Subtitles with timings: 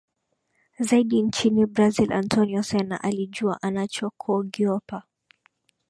[0.79, 5.03] zaidi nchini Brazil Antonio Sena alijua anachokogiopa